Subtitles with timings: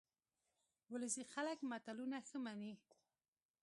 [0.91, 2.73] ولسي خلک متلونه ښه مني